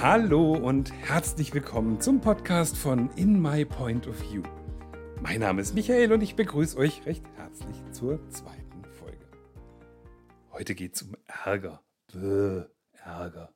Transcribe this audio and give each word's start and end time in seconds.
Hallo 0.00 0.52
und 0.52 0.92
herzlich 0.92 1.52
willkommen 1.52 2.00
zum 2.00 2.20
Podcast 2.20 2.76
von 2.76 3.10
In 3.16 3.42
My 3.42 3.64
Point 3.64 4.06
of 4.06 4.20
View. 4.30 4.44
Mein 5.20 5.40
Name 5.40 5.60
ist 5.60 5.74
Michael 5.74 6.12
und 6.12 6.20
ich 6.20 6.36
begrüße 6.36 6.78
euch 6.78 7.04
recht 7.04 7.24
herzlich 7.34 7.76
zur 7.90 8.20
zweiten 8.30 8.84
Folge. 8.84 9.26
Heute 10.52 10.76
geht 10.76 10.94
es 10.94 11.02
um 11.02 11.16
Ärger. 11.44 11.82
Bäh, 12.12 12.62
Ärger. 12.92 13.52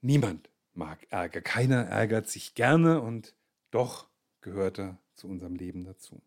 Niemand 0.00 0.48
mag 0.72 1.06
Ärger. 1.10 1.42
Keiner 1.42 1.88
ärgert 1.88 2.26
sich 2.26 2.54
gerne 2.54 3.02
und 3.02 3.34
doch 3.70 4.08
gehört 4.40 4.78
er 4.78 4.96
zu 5.14 5.28
unserem 5.28 5.56
Leben 5.56 5.84
dazu. 5.84 6.22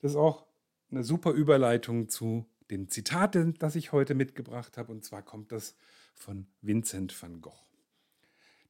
Das 0.00 0.12
ist 0.12 0.16
auch 0.16 0.46
eine 0.90 1.04
super 1.04 1.32
Überleitung 1.32 2.08
zu 2.08 2.46
dem 2.70 2.88
Zitat, 2.88 3.36
das 3.58 3.76
ich 3.76 3.92
heute 3.92 4.14
mitgebracht 4.14 4.78
habe. 4.78 4.92
Und 4.92 5.04
zwar 5.04 5.20
kommt 5.20 5.52
das 5.52 5.76
von 6.14 6.46
Vincent 6.62 7.14
van 7.20 7.42
Gogh. 7.42 7.67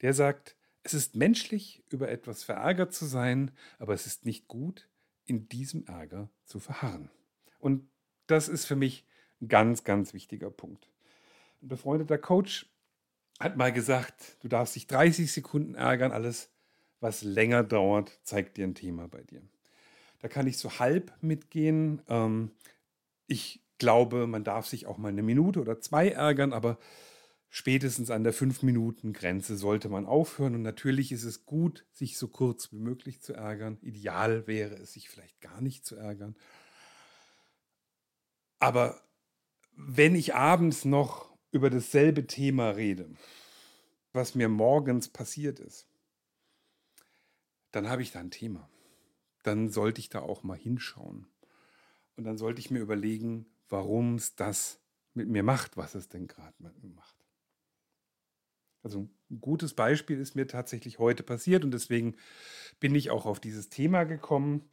Der 0.02 0.14
sagt, 0.14 0.56
es 0.82 0.94
ist 0.94 1.16
menschlich, 1.16 1.82
über 1.90 2.08
etwas 2.08 2.44
verärgert 2.44 2.94
zu 2.94 3.04
sein, 3.04 3.50
aber 3.78 3.94
es 3.94 4.06
ist 4.06 4.24
nicht 4.24 4.48
gut, 4.48 4.88
in 5.26 5.48
diesem 5.48 5.84
Ärger 5.86 6.30
zu 6.44 6.60
verharren. 6.60 7.10
Und 7.58 7.88
das 8.26 8.48
ist 8.48 8.64
für 8.64 8.76
mich 8.76 9.04
ein 9.40 9.48
ganz, 9.48 9.84
ganz 9.84 10.14
wichtiger 10.14 10.50
Punkt. 10.50 10.88
Ein 11.62 11.68
befreundeter 11.68 12.18
Coach 12.18 12.66
hat 13.38 13.56
mal 13.56 13.72
gesagt, 13.72 14.36
du 14.40 14.48
darfst 14.48 14.74
dich 14.74 14.86
30 14.86 15.30
Sekunden 15.30 15.74
ärgern, 15.74 16.12
alles, 16.12 16.50
was 17.00 17.22
länger 17.22 17.62
dauert, 17.62 18.18
zeigt 18.22 18.56
dir 18.56 18.66
ein 18.66 18.74
Thema 18.74 19.08
bei 19.08 19.22
dir. 19.22 19.42
Da 20.20 20.28
kann 20.28 20.46
ich 20.46 20.58
so 20.58 20.78
halb 20.78 21.12
mitgehen. 21.20 22.02
Ähm, 22.08 22.50
ich 23.26 23.62
glaube, 23.78 24.26
man 24.26 24.42
darf 24.42 24.66
sich 24.66 24.86
auch 24.86 24.98
mal 24.98 25.08
eine 25.08 25.22
Minute 25.22 25.60
oder 25.60 25.80
zwei 25.80 26.08
ärgern, 26.08 26.52
aber 26.52 26.78
spätestens 27.48 28.10
an 28.10 28.24
der 28.24 28.34
5-Minuten-Grenze 28.34 29.56
sollte 29.56 29.88
man 29.88 30.06
aufhören. 30.06 30.54
Und 30.54 30.62
natürlich 30.62 31.12
ist 31.12 31.24
es 31.24 31.46
gut, 31.46 31.86
sich 31.92 32.18
so 32.18 32.28
kurz 32.28 32.72
wie 32.72 32.78
möglich 32.78 33.20
zu 33.20 33.32
ärgern. 33.32 33.78
Ideal 33.80 34.46
wäre 34.46 34.76
es, 34.76 34.92
sich 34.92 35.08
vielleicht 35.08 35.40
gar 35.40 35.60
nicht 35.60 35.84
zu 35.84 35.96
ärgern. 35.96 36.36
Aber 38.58 39.00
wenn 39.76 40.14
ich 40.14 40.34
abends 40.34 40.84
noch 40.84 41.36
über 41.50 41.70
dasselbe 41.70 42.26
Thema 42.26 42.70
rede, 42.70 43.10
was 44.12 44.34
mir 44.34 44.48
morgens 44.48 45.08
passiert 45.08 45.60
ist, 45.60 45.86
dann 47.70 47.88
habe 47.88 48.02
ich 48.02 48.12
da 48.12 48.20
ein 48.20 48.30
Thema. 48.30 48.68
Dann 49.42 49.68
sollte 49.68 50.00
ich 50.00 50.08
da 50.08 50.20
auch 50.20 50.42
mal 50.42 50.58
hinschauen. 50.58 51.28
Und 52.16 52.24
dann 52.24 52.36
sollte 52.36 52.60
ich 52.60 52.70
mir 52.70 52.80
überlegen, 52.80 53.46
warum 53.68 54.16
es 54.16 54.34
das 54.34 54.80
mit 55.14 55.28
mir 55.28 55.42
macht, 55.42 55.76
was 55.76 55.94
es 55.94 56.08
denn 56.08 56.26
gerade 56.26 56.54
mit 56.58 56.82
mir 56.82 56.90
macht. 56.90 57.17
Also 58.82 59.08
ein 59.30 59.40
gutes 59.40 59.74
Beispiel 59.74 60.18
ist 60.18 60.34
mir 60.34 60.46
tatsächlich 60.46 60.98
heute 60.98 61.22
passiert 61.22 61.64
und 61.64 61.72
deswegen 61.72 62.16
bin 62.80 62.94
ich 62.94 63.10
auch 63.10 63.26
auf 63.26 63.40
dieses 63.40 63.68
Thema 63.68 64.04
gekommen. 64.04 64.68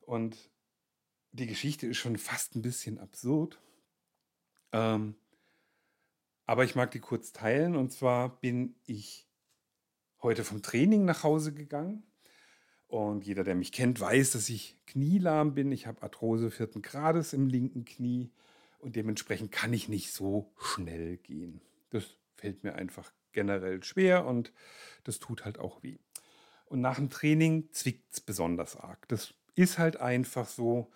Und 0.00 0.50
die 1.32 1.46
Geschichte 1.46 1.86
ist 1.86 1.98
schon 1.98 2.16
fast 2.16 2.56
ein 2.56 2.62
bisschen 2.62 2.98
absurd. 2.98 3.60
Ähm, 4.72 5.14
aber 6.46 6.64
ich 6.64 6.74
mag 6.74 6.90
die 6.90 7.00
kurz 7.00 7.32
teilen. 7.32 7.76
Und 7.76 7.92
zwar 7.92 8.40
bin 8.40 8.74
ich 8.86 9.28
heute 10.22 10.42
vom 10.44 10.62
Training 10.62 11.04
nach 11.04 11.22
Hause 11.22 11.54
gegangen. 11.54 12.02
Und 12.88 13.24
jeder, 13.24 13.44
der 13.44 13.54
mich 13.54 13.70
kennt, 13.70 14.00
weiß, 14.00 14.32
dass 14.32 14.48
ich 14.48 14.76
knielahm 14.86 15.54
bin. 15.54 15.70
Ich 15.70 15.86
habe 15.86 16.02
Arthrose 16.02 16.50
vierten 16.50 16.82
Grades 16.82 17.32
im 17.32 17.46
linken 17.46 17.84
Knie 17.84 18.32
und 18.80 18.96
dementsprechend 18.96 19.52
kann 19.52 19.72
ich 19.72 19.88
nicht 19.88 20.12
so 20.12 20.52
schnell 20.58 21.18
gehen. 21.18 21.60
Das 21.90 22.16
fällt 22.34 22.64
mir 22.64 22.74
einfach 22.74 23.12
generell 23.32 23.82
schwer 23.82 24.26
und 24.26 24.52
das 25.04 25.18
tut 25.18 25.44
halt 25.44 25.58
auch 25.58 25.82
weh. 25.82 25.98
Und 26.66 26.80
nach 26.80 26.96
dem 26.96 27.10
Training 27.10 27.68
zwickt 27.72 28.12
es 28.12 28.20
besonders 28.20 28.76
arg. 28.76 29.08
Das 29.08 29.34
ist 29.54 29.78
halt 29.78 29.96
einfach 29.96 30.48
so. 30.48 30.90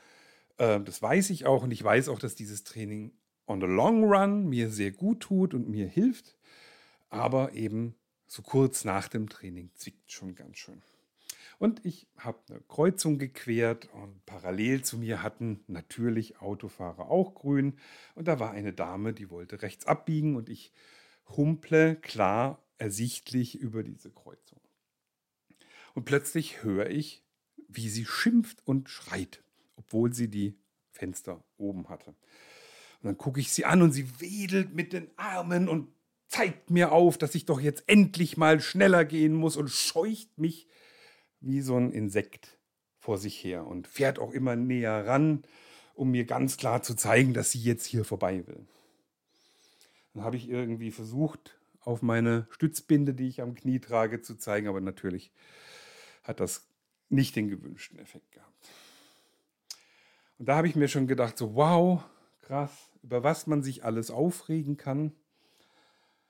Äh, 0.59 0.81
das 0.81 1.03
weiß 1.03 1.31
ich 1.31 1.47
auch 1.47 1.65
und 1.65 1.72
ich 1.72 1.83
weiß 1.83 2.09
auch, 2.09 2.19
dass 2.19 2.34
dieses 2.34 2.65
Training 2.65 3.12
on 3.47 3.61
the 3.61 3.67
long 3.67 4.05
run 4.05 4.49
mir 4.49 4.71
sehr 4.71 4.93
gut 4.93 5.21
tut 5.21 5.53
und 5.53 5.69
mir 5.69 5.89
hilft. 5.89 6.37
Aber 7.11 7.53
eben 7.53 7.95
so 8.27 8.43
kurz 8.43 8.84
nach 8.84 9.09
dem 9.09 9.28
Training 9.28 9.71
zwickt 9.75 10.11
schon 10.11 10.34
ganz 10.34 10.59
schön. 10.59 10.83
Und 11.59 11.84
ich 11.84 12.06
habe 12.19 12.39
eine 12.49 12.61
Kreuzung 12.69 13.19
gequert 13.19 13.89
und 13.93 14.25
parallel 14.27 14.83
zu 14.83 14.99
mir 14.99 15.22
hatten 15.22 15.62
natürlich 15.66 16.41
Autofahrer 16.41 17.11
auch 17.11 17.34
grün. 17.34 17.78
Und 18.15 18.28
da 18.28 18.41
war 18.41 18.51
eine 18.51 18.72
Dame, 18.72 19.12
die 19.12 19.31
wollte 19.31 19.62
rechts 19.62 19.87
abbiegen 19.87 20.37
und 20.37 20.49
ich 20.49 20.72
humple 21.29 21.97
klar 21.97 22.62
ersichtlich 22.79 23.59
über 23.59 23.83
diese 23.83 24.11
Kreuzung. 24.11 24.61
Und 25.95 26.05
plötzlich 26.05 26.62
höre 26.62 26.91
ich, 26.91 27.25
wie 27.69 27.89
sie 27.89 28.05
schimpft 28.05 28.67
und 28.67 28.89
schreit, 28.89 29.43
obwohl 29.77 30.13
sie 30.13 30.29
die 30.29 30.59
Fenster 30.91 31.45
oben 31.57 31.89
hatte. 31.89 32.11
Und 32.11 33.09
dann 33.09 33.19
gucke 33.19 33.41
ich 33.41 33.53
sie 33.53 33.65
an 33.65 33.83
und 33.83 33.93
sie 33.93 34.21
wedelt 34.21 34.75
mit 34.75 34.93
den 34.93 35.11
Armen 35.17 35.69
und 35.69 35.89
zeigt 36.29 36.71
mir 36.71 36.93
auf, 36.93 37.19
dass 37.19 37.34
ich 37.34 37.45
doch 37.47 37.61
jetzt 37.61 37.84
endlich 37.87 38.37
mal 38.37 38.61
schneller 38.61 39.05
gehen 39.05 39.34
muss 39.34 39.57
und 39.57 39.71
scheucht 39.71 40.39
mich 40.39 40.69
wie 41.41 41.61
so 41.61 41.77
ein 41.77 41.93
Insekt 41.93 42.59
vor 42.99 43.19
sich 43.19 43.45
her 43.45 43.67
und 43.67 43.87
fährt 43.87 44.19
auch 44.19 44.33
immer 44.33 44.57
näher 44.57 45.07
ran, 45.07 45.43
um 45.95 46.11
mir 46.11 46.25
ganz 46.25 46.57
klar 46.57 46.83
zu 46.83 46.95
zeigen, 46.95 47.34
dass 47.34 47.53
sie 47.53 47.61
jetzt 47.61 47.84
hier 47.84 48.05
vorbei 48.05 48.47
will. 48.47 48.67
Dann 50.15 50.25
habe 50.25 50.37
ich 50.37 50.49
irgendwie 50.49 50.91
versucht, 50.91 51.59
auf 51.81 52.01
meine 52.03 52.47
Stützbinde, 52.51 53.15
die 53.15 53.29
ich 53.29 53.43
am 53.43 53.55
Knie 53.55 53.81
trage, 53.81 54.23
zu 54.23 54.37
zeigen, 54.37 54.69
aber 54.69 54.81
natürlich 54.81 55.33
hat 56.23 56.41
das 56.41 56.67
nicht 57.11 57.37
den 57.37 57.49
gewünschten 57.49 57.99
Effekt 57.99 58.33
gehabt. 58.33 58.69
Und 60.39 60.49
da 60.49 60.57
habe 60.57 60.69
ich 60.69 60.77
mir 60.77 60.89
schon 60.89 61.07
gedacht, 61.07 61.37
so 61.37 61.55
wow, 61.55 62.03
krass, 62.43 62.91
über 63.03 63.23
was 63.23 63.47
man 63.47 63.63
sich 63.63 63.85
alles 63.85 64.11
aufregen 64.11 64.77
kann. 64.77 65.13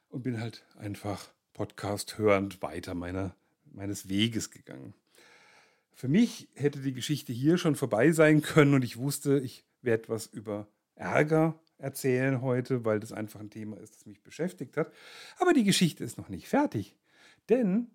Und 0.08 0.22
bin 0.22 0.40
halt 0.40 0.64
einfach 0.76 1.32
Podcast 1.52 2.18
hörend 2.18 2.62
weiter 2.62 2.94
meiner, 2.94 3.34
meines 3.72 4.08
Weges 4.08 4.50
gegangen. 4.50 4.94
Für 5.94 6.08
mich 6.08 6.48
hätte 6.54 6.80
die 6.80 6.92
Geschichte 6.92 7.32
hier 7.32 7.58
schon 7.58 7.76
vorbei 7.76 8.12
sein 8.12 8.42
können 8.42 8.74
und 8.74 8.84
ich 8.84 8.96
wusste, 8.96 9.38
ich 9.38 9.64
werde 9.82 10.08
was 10.08 10.26
über 10.26 10.68
Ärger 10.96 11.58
erzählen 11.78 12.40
heute, 12.40 12.84
weil 12.84 13.00
das 13.00 13.12
einfach 13.12 13.40
ein 13.40 13.50
Thema 13.50 13.78
ist, 13.78 13.96
das 13.96 14.06
mich 14.06 14.22
beschäftigt 14.22 14.76
hat. 14.76 14.92
Aber 15.38 15.52
die 15.52 15.64
Geschichte 15.64 16.04
ist 16.04 16.18
noch 16.18 16.28
nicht 16.28 16.48
fertig. 16.48 16.96
Denn 17.48 17.90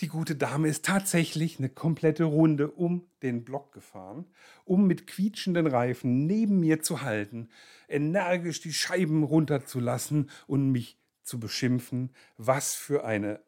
die 0.00 0.08
gute 0.08 0.36
Dame 0.36 0.68
ist 0.68 0.84
tatsächlich 0.84 1.58
eine 1.58 1.70
komplette 1.70 2.24
Runde 2.24 2.70
um 2.70 3.08
den 3.22 3.44
Block 3.44 3.72
gefahren, 3.72 4.26
um 4.64 4.86
mit 4.86 5.06
quietschenden 5.06 5.66
Reifen 5.66 6.26
neben 6.26 6.60
mir 6.60 6.82
zu 6.82 7.00
halten, 7.00 7.48
energisch 7.88 8.60
die 8.60 8.74
Scheiben 8.74 9.22
runterzulassen 9.22 10.30
und 10.46 10.70
mich 10.70 10.98
zu 11.22 11.40
beschimpfen, 11.40 12.10
was 12.36 12.74
für 12.74 13.04
eine 13.04 13.40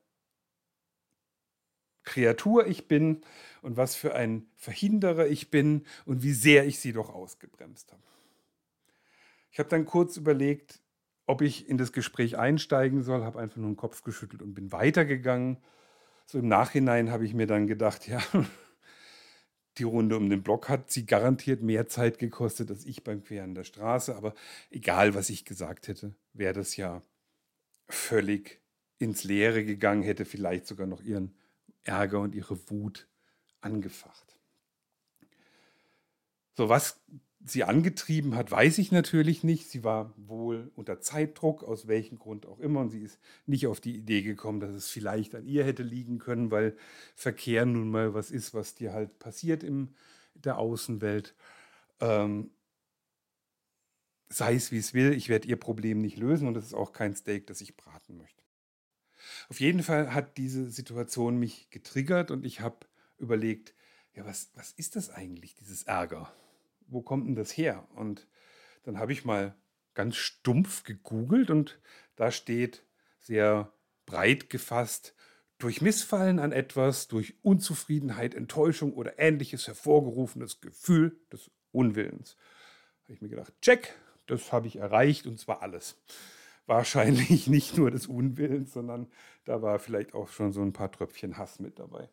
Kreatur 2.02 2.66
ich 2.66 2.88
bin 2.88 3.20
und 3.60 3.76
was 3.76 3.94
für 3.94 4.14
ein 4.14 4.46
Verhinderer 4.56 5.26
ich 5.26 5.50
bin 5.50 5.84
und 6.06 6.22
wie 6.22 6.32
sehr 6.32 6.66
ich 6.66 6.80
sie 6.80 6.92
doch 6.92 7.10
ausgebremst 7.10 7.92
habe. 7.92 8.02
Ich 9.58 9.60
habe 9.60 9.70
dann 9.70 9.86
kurz 9.86 10.16
überlegt, 10.16 10.80
ob 11.26 11.42
ich 11.42 11.68
in 11.68 11.78
das 11.78 11.92
Gespräch 11.92 12.38
einsteigen 12.38 13.02
soll, 13.02 13.24
habe 13.24 13.40
einfach 13.40 13.56
nur 13.56 13.68
den 13.68 13.76
Kopf 13.76 14.04
geschüttelt 14.04 14.40
und 14.40 14.54
bin 14.54 14.70
weitergegangen. 14.70 15.58
So 16.26 16.38
im 16.38 16.46
Nachhinein 16.46 17.10
habe 17.10 17.24
ich 17.24 17.34
mir 17.34 17.48
dann 17.48 17.66
gedacht, 17.66 18.06
ja, 18.06 18.22
die 19.78 19.82
Runde 19.82 20.16
um 20.16 20.30
den 20.30 20.44
Block 20.44 20.68
hat 20.68 20.92
sie 20.92 21.06
garantiert 21.06 21.60
mehr 21.60 21.88
Zeit 21.88 22.20
gekostet 22.20 22.70
als 22.70 22.86
ich 22.86 23.02
beim 23.02 23.24
Queren 23.24 23.56
der 23.56 23.64
Straße. 23.64 24.14
Aber 24.14 24.32
egal, 24.70 25.16
was 25.16 25.28
ich 25.28 25.44
gesagt 25.44 25.88
hätte, 25.88 26.14
wäre 26.34 26.54
das 26.54 26.76
ja 26.76 27.02
völlig 27.88 28.62
ins 29.00 29.24
Leere 29.24 29.64
gegangen, 29.64 30.04
hätte 30.04 30.24
vielleicht 30.24 30.68
sogar 30.68 30.86
noch 30.86 31.02
ihren 31.02 31.34
Ärger 31.82 32.20
und 32.20 32.32
ihre 32.32 32.70
Wut 32.70 33.08
angefacht. 33.60 34.38
So, 36.56 36.68
was 36.68 37.00
sie 37.50 37.64
angetrieben 37.64 38.34
hat, 38.34 38.50
weiß 38.50 38.78
ich 38.78 38.92
natürlich 38.92 39.44
nicht. 39.44 39.70
Sie 39.70 39.84
war 39.84 40.12
wohl 40.16 40.70
unter 40.74 41.00
Zeitdruck, 41.00 41.62
aus 41.62 41.86
welchem 41.86 42.18
Grund 42.18 42.46
auch 42.46 42.58
immer. 42.60 42.80
Und 42.80 42.90
sie 42.90 43.02
ist 43.02 43.18
nicht 43.46 43.66
auf 43.66 43.80
die 43.80 43.96
Idee 43.96 44.22
gekommen, 44.22 44.60
dass 44.60 44.70
es 44.70 44.88
vielleicht 44.88 45.34
an 45.34 45.46
ihr 45.46 45.64
hätte 45.64 45.82
liegen 45.82 46.18
können, 46.18 46.50
weil 46.50 46.76
Verkehr 47.14 47.66
nun 47.66 47.90
mal 47.90 48.14
was 48.14 48.30
ist, 48.30 48.54
was 48.54 48.74
dir 48.74 48.92
halt 48.92 49.18
passiert 49.18 49.62
in 49.62 49.94
der 50.34 50.58
Außenwelt. 50.58 51.34
Ähm, 52.00 52.50
sei 54.28 54.54
es 54.54 54.72
wie 54.72 54.78
es 54.78 54.94
will, 54.94 55.12
ich 55.12 55.28
werde 55.28 55.48
ihr 55.48 55.56
Problem 55.56 56.00
nicht 56.00 56.18
lösen 56.18 56.48
und 56.48 56.56
es 56.56 56.66
ist 56.66 56.74
auch 56.74 56.92
kein 56.92 57.14
Steak, 57.14 57.46
das 57.46 57.60
ich 57.60 57.76
braten 57.76 58.16
möchte. 58.16 58.42
Auf 59.48 59.60
jeden 59.60 59.82
Fall 59.82 60.12
hat 60.12 60.36
diese 60.36 60.70
Situation 60.70 61.38
mich 61.38 61.70
getriggert 61.70 62.30
und 62.30 62.44
ich 62.44 62.60
habe 62.60 62.86
überlegt, 63.18 63.74
ja, 64.14 64.24
was, 64.24 64.50
was 64.54 64.72
ist 64.72 64.96
das 64.96 65.10
eigentlich, 65.10 65.54
dieses 65.54 65.84
Ärger? 65.84 66.32
Wo 66.88 67.02
kommt 67.02 67.28
denn 67.28 67.34
das 67.34 67.56
her? 67.56 67.86
Und 67.94 68.26
dann 68.82 68.98
habe 68.98 69.12
ich 69.12 69.24
mal 69.24 69.54
ganz 69.94 70.16
stumpf 70.16 70.84
gegoogelt 70.84 71.50
und 71.50 71.80
da 72.16 72.30
steht 72.30 72.84
sehr 73.18 73.72
breit 74.06 74.50
gefasst, 74.50 75.14
durch 75.58 75.82
Missfallen 75.82 76.38
an 76.38 76.52
etwas, 76.52 77.08
durch 77.08 77.34
Unzufriedenheit, 77.42 78.34
Enttäuschung 78.34 78.92
oder 78.92 79.18
ähnliches 79.18 79.66
hervorgerufenes 79.66 80.60
Gefühl 80.60 81.20
des 81.32 81.50
Unwillens. 81.72 82.36
Habe 83.04 83.14
ich 83.14 83.20
mir 83.20 83.28
gedacht, 83.28 83.52
check, 83.60 83.94
das 84.26 84.52
habe 84.52 84.68
ich 84.68 84.76
erreicht 84.76 85.26
und 85.26 85.38
zwar 85.38 85.62
alles. 85.62 86.00
Wahrscheinlich 86.66 87.46
nicht 87.48 87.76
nur 87.76 87.90
des 87.90 88.06
Unwillens, 88.06 88.72
sondern 88.72 89.10
da 89.44 89.62
war 89.62 89.78
vielleicht 89.78 90.14
auch 90.14 90.28
schon 90.28 90.52
so 90.52 90.62
ein 90.62 90.72
paar 90.72 90.92
Tröpfchen 90.92 91.36
Hass 91.36 91.58
mit 91.58 91.78
dabei. 91.78 92.08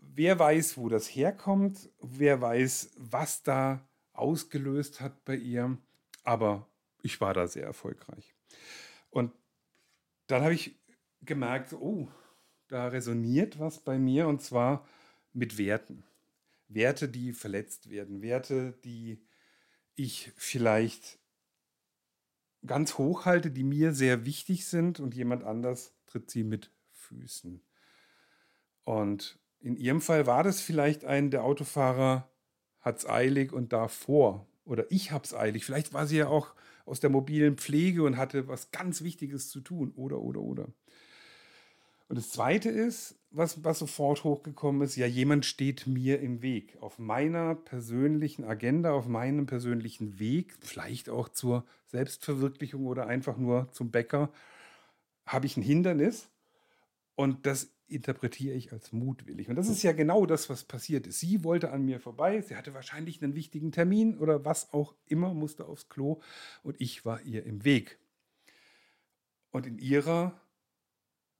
Wer 0.00 0.38
weiß, 0.38 0.76
wo 0.76 0.88
das 0.88 1.06
herkommt, 1.06 1.90
wer 2.00 2.40
weiß, 2.40 2.90
was 2.96 3.42
da 3.42 3.86
ausgelöst 4.12 5.00
hat 5.00 5.24
bei 5.24 5.36
ihr, 5.36 5.78
aber 6.24 6.68
ich 7.02 7.20
war 7.20 7.34
da 7.34 7.46
sehr 7.46 7.64
erfolgreich. 7.64 8.34
Und 9.10 9.32
dann 10.26 10.42
habe 10.42 10.54
ich 10.54 10.76
gemerkt, 11.22 11.72
oh, 11.72 12.08
da 12.68 12.88
resoniert 12.88 13.58
was 13.58 13.80
bei 13.80 13.98
mir 13.98 14.28
und 14.28 14.42
zwar 14.42 14.86
mit 15.32 15.56
Werten. 15.58 16.04
Werte, 16.68 17.08
die 17.08 17.32
verletzt 17.32 17.88
werden, 17.90 18.20
Werte, 18.20 18.72
die 18.84 19.24
ich 19.94 20.32
vielleicht 20.36 21.18
ganz 22.66 22.98
hoch 22.98 23.24
halte, 23.24 23.50
die 23.50 23.64
mir 23.64 23.92
sehr 23.92 24.26
wichtig 24.26 24.66
sind 24.66 25.00
und 25.00 25.14
jemand 25.14 25.44
anders 25.44 25.94
tritt 26.06 26.30
sie 26.30 26.44
mit 26.44 26.70
Füßen. 26.92 27.62
Und 28.84 29.38
in 29.60 29.76
ihrem 29.76 30.00
Fall 30.00 30.26
war 30.26 30.42
das 30.42 30.60
vielleicht 30.60 31.04
ein, 31.04 31.30
der 31.30 31.44
Autofahrer 31.44 32.28
hat 32.80 32.98
es 32.98 33.08
eilig 33.08 33.52
und 33.52 33.72
davor. 33.72 34.46
Oder 34.64 34.90
ich 34.90 35.12
habe 35.12 35.24
es 35.24 35.34
eilig. 35.34 35.64
Vielleicht 35.64 35.92
war 35.92 36.06
sie 36.06 36.18
ja 36.18 36.28
auch 36.28 36.54
aus 36.84 37.00
der 37.00 37.10
mobilen 37.10 37.56
Pflege 37.56 38.02
und 38.02 38.16
hatte 38.16 38.48
was 38.48 38.70
ganz 38.70 39.02
Wichtiges 39.02 39.48
zu 39.48 39.60
tun. 39.60 39.92
Oder, 39.96 40.20
oder, 40.20 40.40
oder. 40.40 40.68
Und 42.08 42.16
das 42.16 42.30
Zweite 42.30 42.70
ist, 42.70 43.16
was, 43.30 43.62
was 43.64 43.80
sofort 43.80 44.24
hochgekommen 44.24 44.80
ist, 44.82 44.96
ja, 44.96 45.06
jemand 45.06 45.44
steht 45.44 45.86
mir 45.86 46.20
im 46.20 46.40
Weg. 46.40 46.78
Auf 46.80 46.98
meiner 46.98 47.54
persönlichen 47.54 48.44
Agenda, 48.44 48.92
auf 48.92 49.06
meinem 49.06 49.44
persönlichen 49.44 50.18
Weg, 50.18 50.56
vielleicht 50.60 51.10
auch 51.10 51.28
zur 51.28 51.66
Selbstverwirklichung 51.86 52.86
oder 52.86 53.06
einfach 53.06 53.36
nur 53.36 53.70
zum 53.72 53.90
Bäcker, 53.90 54.30
habe 55.26 55.44
ich 55.44 55.58
ein 55.58 55.62
Hindernis. 55.62 56.30
Und 57.14 57.44
das 57.44 57.70
interpretiere 57.88 58.54
ich 58.54 58.72
als 58.72 58.92
mutwillig. 58.92 59.48
Und 59.48 59.56
das 59.56 59.68
ist 59.68 59.82
ja 59.82 59.92
genau 59.92 60.26
das, 60.26 60.48
was 60.50 60.64
passiert 60.64 61.06
ist. 61.06 61.20
Sie 61.20 61.42
wollte 61.44 61.70
an 61.70 61.84
mir 61.84 62.00
vorbei, 62.00 62.40
sie 62.42 62.56
hatte 62.56 62.74
wahrscheinlich 62.74 63.22
einen 63.22 63.34
wichtigen 63.34 63.72
Termin 63.72 64.18
oder 64.18 64.44
was 64.44 64.72
auch 64.72 64.94
immer, 65.06 65.34
musste 65.34 65.66
aufs 65.66 65.88
Klo 65.88 66.20
und 66.62 66.80
ich 66.80 67.04
war 67.04 67.22
ihr 67.22 67.44
im 67.44 67.64
Weg. 67.64 67.98
Und 69.50 69.66
in 69.66 69.78
ihrer 69.78 70.40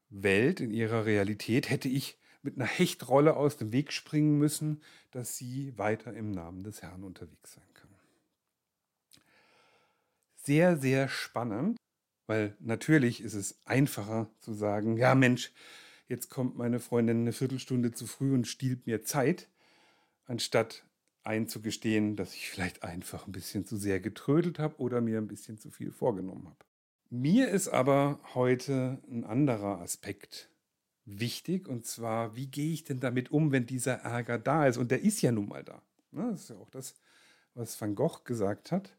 Welt, 0.09 0.61
in 0.61 0.71
ihrer 0.71 1.05
Realität 1.05 1.69
hätte 1.69 1.89
ich 1.89 2.19
mit 2.43 2.57
einer 2.57 2.67
Hechtrolle 2.67 3.37
aus 3.37 3.57
dem 3.57 3.73
Weg 3.73 3.93
springen 3.93 4.39
müssen, 4.39 4.83
dass 5.11 5.37
sie 5.37 5.77
weiter 5.77 6.15
im 6.15 6.31
Namen 6.31 6.65
des 6.65 6.83
Herrn 6.83 7.05
unterwegs 7.05 7.53
sein 7.53 7.75
kann. 7.75 7.89
Sehr, 10.37 10.79
sehr 10.79 11.09
spannend, 11.09 11.77
weil 12.27 12.57
natürlich 12.59 13.21
ist 13.21 13.35
es 13.35 13.59
einfacher 13.67 14.31
zu 14.39 14.55
sagen, 14.55 14.97
ja 14.97 15.15
Mensch, 15.15 15.53
jetzt 16.09 16.31
kommt 16.31 16.57
meine 16.57 16.81
Freundin 16.81 17.21
eine 17.21 17.33
Viertelstunde 17.33 17.93
zu 17.93 18.07
früh 18.07 18.35
und 18.35 18.47
stiehlt 18.47 18.87
mir 18.87 19.05
Zeit, 19.05 19.49
anstatt 20.27 20.85
einzugestehen, 21.23 22.17
dass 22.17 22.35
ich 22.35 22.51
vielleicht 22.51 22.83
einfach 22.83 23.27
ein 23.27 23.33
bisschen 23.33 23.67
zu 23.67 23.77
sehr 23.77 24.01
getrödelt 24.01 24.59
habe 24.59 24.79
oder 24.79 25.01
mir 25.01 25.19
ein 25.19 25.29
bisschen 25.29 25.59
zu 25.59 25.71
viel 25.71 25.93
vorgenommen 25.93 26.47
habe. 26.47 26.65
Mir 27.11 27.49
ist 27.49 27.69
aber 27.69 28.21
heute 28.35 28.99
ein 29.11 29.25
anderer 29.25 29.81
Aspekt 29.81 30.51
wichtig 31.05 31.69
und 31.69 31.87
zwar, 31.87 32.37
wie 32.37 32.47
gehe 32.47 32.73
ich 32.73 32.85
denn 32.85 33.01
damit 33.01 33.31
um, 33.31 33.53
wenn 33.53 33.67
dieser 33.67 33.95
Ärger 33.95 34.39
da 34.39 34.67
ist? 34.67 34.77
Und 34.77 34.91
der 34.91 35.03
ist 35.03 35.23
ja 35.23 35.33
nun 35.33 35.49
mal 35.49 35.65
da. 35.65 35.83
Ne, 36.11 36.29
das 36.31 36.43
ist 36.43 36.51
ja 36.51 36.57
auch 36.57 36.71
das, 36.71 36.95
was 37.55 37.81
Van 37.81 37.95
Gogh 37.95 38.25
gesagt 38.25 38.73
hat. 38.73 38.97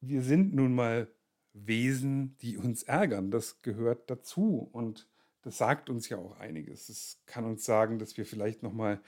Wir 0.00 0.22
sind 0.22 0.54
nun 0.54 0.74
mal 0.74 1.08
Wesen, 1.52 2.36
die 2.38 2.56
uns 2.56 2.84
ärgern. 2.84 3.30
Das 3.30 3.62
gehört 3.62 4.10
dazu 4.10 4.68
und 4.72 5.08
das 5.42 5.58
sagt 5.58 5.88
uns 5.90 6.08
ja 6.08 6.18
auch 6.18 6.38
einiges. 6.38 6.88
Es 6.88 7.20
kann 7.26 7.44
uns 7.44 7.64
sagen, 7.64 7.98
dass 7.98 8.16
wir 8.16 8.26
vielleicht 8.26 8.62
noch 8.62 8.72
mal 8.72 9.00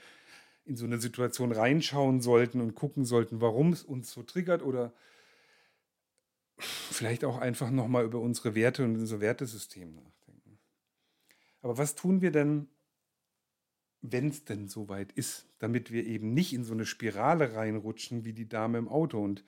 in 0.65 0.75
so 0.75 0.85
eine 0.85 0.99
Situation 0.99 1.51
reinschauen 1.51 2.21
sollten 2.21 2.61
und 2.61 2.75
gucken 2.75 3.05
sollten, 3.05 3.41
warum 3.41 3.73
es 3.73 3.83
uns 3.83 4.11
so 4.11 4.23
triggert 4.23 4.61
oder 4.61 4.93
vielleicht 6.57 7.25
auch 7.25 7.39
einfach 7.39 7.71
nochmal 7.71 8.05
über 8.05 8.19
unsere 8.19 8.55
Werte 8.55 8.83
und 8.83 8.95
unser 8.95 9.19
Wertesystem 9.19 9.95
nachdenken. 9.95 10.59
Aber 11.61 11.77
was 11.77 11.95
tun 11.95 12.21
wir 12.21 12.31
denn, 12.31 12.67
wenn 14.01 14.29
es 14.29 14.45
denn 14.45 14.67
soweit 14.67 15.11
ist, 15.11 15.47
damit 15.59 15.91
wir 15.91 16.05
eben 16.05 16.33
nicht 16.33 16.53
in 16.53 16.63
so 16.63 16.73
eine 16.73 16.85
Spirale 16.85 17.55
reinrutschen 17.55 18.25
wie 18.25 18.33
die 18.33 18.49
Dame 18.49 18.77
im 18.77 18.87
Auto? 18.87 19.23
Und 19.23 19.43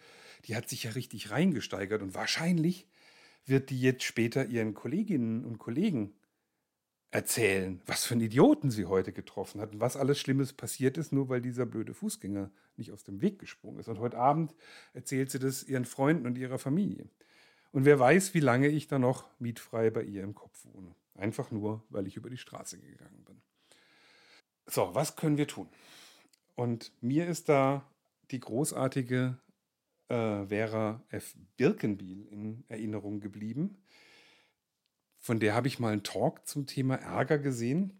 die 0.45 0.55
hat 0.55 0.69
sich 0.69 0.83
ja 0.83 0.91
richtig 0.91 1.31
reingesteigert 1.31 2.01
und 2.01 2.13
wahrscheinlich 2.13 2.87
wird 3.45 3.69
die 3.69 3.81
jetzt 3.81 4.03
später 4.03 4.45
ihren 4.45 4.73
Kolleginnen 4.73 5.43
und 5.43 5.57
Kollegen 5.57 6.13
erzählen, 7.13 7.79
was 7.85 8.05
für 8.05 8.15
einen 8.15 8.23
Idioten 8.23 8.71
sie 8.71 8.85
heute 8.85 9.13
getroffen 9.13 9.61
hat 9.61 9.71
und 9.71 9.79
was 9.79 9.95
alles 9.95 10.19
Schlimmes 10.19 10.51
passiert 10.51 10.97
ist, 10.97 11.13
nur 11.13 11.29
weil 11.29 11.41
dieser 11.41 11.67
blöde 11.67 11.93
Fußgänger 11.93 12.49
nicht 12.75 12.91
aus 12.91 13.03
dem 13.03 13.21
Weg 13.21 13.37
gesprungen 13.37 13.79
ist. 13.79 13.87
Und 13.87 13.99
heute 13.99 14.17
Abend 14.17 14.55
erzählt 14.93 15.29
sie 15.29 15.37
das 15.37 15.63
ihren 15.63 15.85
Freunden 15.85 16.25
und 16.25 16.39
ihrer 16.39 16.57
Familie. 16.57 17.07
Und 17.71 17.85
wer 17.85 17.99
weiß, 17.99 18.33
wie 18.33 18.39
lange 18.39 18.67
ich 18.67 18.87
da 18.87 18.97
noch 18.97 19.29
mietfrei 19.39 19.91
bei 19.91 20.01
ihr 20.01 20.23
im 20.23 20.33
Kopf 20.33 20.65
wohne. 20.65 20.95
Einfach 21.13 21.51
nur, 21.51 21.83
weil 21.89 22.07
ich 22.07 22.17
über 22.17 22.31
die 22.31 22.37
Straße 22.37 22.79
gegangen 22.79 23.23
bin. 23.25 23.39
So, 24.65 24.95
was 24.95 25.15
können 25.15 25.37
wir 25.37 25.47
tun? 25.47 25.69
Und 26.55 26.91
mir 27.01 27.27
ist 27.27 27.47
da 27.47 27.87
die 28.31 28.39
großartige 28.39 29.37
äh, 30.07 30.45
Vera 30.47 31.03
F. 31.09 31.35
Birkenbiel 31.57 32.25
in 32.31 32.63
Erinnerung 32.69 33.19
geblieben 33.19 33.77
von 35.23 35.39
der 35.39 35.55
habe 35.55 35.69
ich 35.69 35.79
mal 35.79 35.93
einen 35.93 36.03
Talk 36.03 36.45
zum 36.45 36.67
Thema 36.67 36.95
Ärger 36.95 37.39
gesehen. 37.39 37.97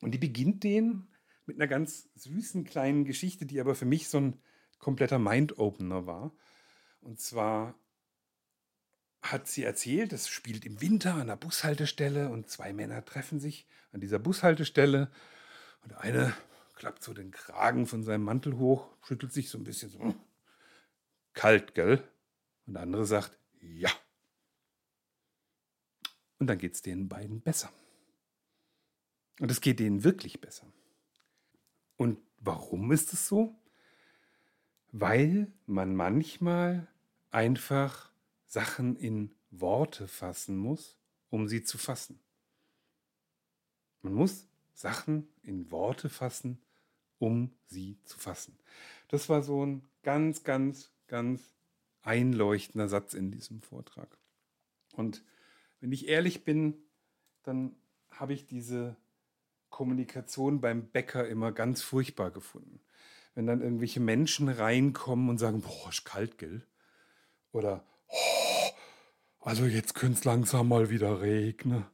Und 0.00 0.10
die 0.10 0.18
beginnt 0.18 0.64
den 0.64 1.06
mit 1.46 1.56
einer 1.56 1.68
ganz 1.68 2.08
süßen 2.16 2.64
kleinen 2.64 3.04
Geschichte, 3.04 3.46
die 3.46 3.60
aber 3.60 3.76
für 3.76 3.84
mich 3.84 4.08
so 4.08 4.18
ein 4.18 4.42
kompletter 4.80 5.20
Mind-Opener 5.20 6.06
war. 6.06 6.34
Und 7.00 7.20
zwar 7.20 7.78
hat 9.22 9.46
sie 9.46 9.62
erzählt, 9.62 10.12
es 10.12 10.26
spielt 10.26 10.66
im 10.66 10.80
Winter 10.80 11.14
an 11.14 11.28
der 11.28 11.36
Bushaltestelle 11.36 12.30
und 12.30 12.50
zwei 12.50 12.72
Männer 12.72 13.04
treffen 13.04 13.38
sich 13.38 13.68
an 13.92 14.00
dieser 14.00 14.18
Bushaltestelle. 14.18 15.12
Und 15.82 15.92
der 15.92 16.00
eine 16.00 16.34
klappt 16.74 17.04
so 17.04 17.14
den 17.14 17.30
Kragen 17.30 17.86
von 17.86 18.02
seinem 18.02 18.24
Mantel 18.24 18.58
hoch, 18.58 18.88
schüttelt 19.06 19.32
sich 19.32 19.50
so 19.50 19.58
ein 19.58 19.64
bisschen 19.64 19.90
so. 19.90 20.16
Kalt, 21.32 21.76
gell? 21.76 22.02
Und 22.66 22.74
der 22.74 22.82
andere 22.82 23.06
sagt, 23.06 23.38
ja. 23.60 23.90
Und 26.38 26.48
dann 26.48 26.58
geht 26.58 26.74
es 26.74 26.82
den 26.82 27.08
beiden 27.08 27.40
besser. 27.40 27.72
Und 29.40 29.50
es 29.50 29.60
geht 29.60 29.80
denen 29.80 30.04
wirklich 30.04 30.40
besser. 30.40 30.66
Und 31.96 32.18
warum 32.38 32.92
ist 32.92 33.12
es 33.12 33.28
so? 33.28 33.54
Weil 34.92 35.52
man 35.66 35.94
manchmal 35.94 36.88
einfach 37.30 38.12
Sachen 38.46 38.96
in 38.96 39.34
Worte 39.50 40.08
fassen 40.08 40.56
muss, 40.56 40.98
um 41.30 41.48
sie 41.48 41.62
zu 41.62 41.78
fassen. 41.78 42.20
Man 44.02 44.14
muss 44.14 44.46
Sachen 44.72 45.28
in 45.42 45.70
Worte 45.70 46.08
fassen, 46.08 46.60
um 47.18 47.50
sie 47.66 47.98
zu 48.04 48.18
fassen. 48.18 48.58
Das 49.08 49.28
war 49.28 49.42
so 49.42 49.64
ein 49.64 49.84
ganz, 50.02 50.44
ganz, 50.44 50.92
ganz 51.08 51.42
einleuchtender 52.02 52.88
Satz 52.88 53.14
in 53.14 53.30
diesem 53.30 53.60
Vortrag. 53.62 54.16
Und 54.92 55.22
wenn 55.80 55.92
ich 55.92 56.08
ehrlich 56.08 56.44
bin, 56.44 56.74
dann 57.42 57.76
habe 58.10 58.32
ich 58.32 58.46
diese 58.46 58.96
Kommunikation 59.70 60.60
beim 60.60 60.88
Bäcker 60.88 61.28
immer 61.28 61.52
ganz 61.52 61.82
furchtbar 61.82 62.30
gefunden. 62.30 62.80
Wenn 63.34 63.46
dann 63.46 63.60
irgendwelche 63.60 64.00
Menschen 64.00 64.48
reinkommen 64.48 65.28
und 65.28 65.38
sagen, 65.38 65.60
boah, 65.60 65.90
ist 65.90 66.04
kalt, 66.04 66.38
gell? 66.38 66.66
Oder, 67.52 67.84
oh, 68.08 68.70
also 69.40 69.66
jetzt 69.66 69.94
könnte 69.94 70.18
es 70.18 70.24
langsam 70.24 70.68
mal 70.68 70.88
wieder 70.88 71.20
regnen. 71.20 71.84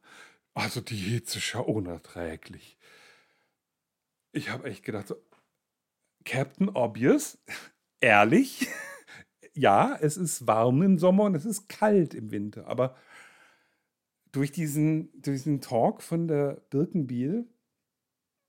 Also 0.54 0.80
die 0.80 0.96
Hitze 0.96 1.38
ist 1.38 1.52
ja 1.52 1.60
unerträglich. 1.60 2.78
Ich 4.32 4.50
habe 4.50 4.68
echt 4.68 4.84
gedacht, 4.84 5.08
so, 5.08 5.16
Captain 6.24 6.68
Obvious, 6.68 7.38
ehrlich, 8.00 8.68
ja, 9.54 9.98
es 10.00 10.16
ist 10.16 10.46
warm 10.46 10.82
im 10.82 10.98
Sommer 10.98 11.24
und 11.24 11.34
es 11.34 11.44
ist 11.44 11.68
kalt 11.68 12.14
im 12.14 12.30
Winter, 12.30 12.66
aber 12.66 12.96
durch 14.32 14.50
diesen, 14.50 15.10
durch 15.20 15.38
diesen 15.38 15.60
Talk 15.60 16.02
von 16.02 16.26
der 16.26 16.62
Birkenbiel 16.70 17.46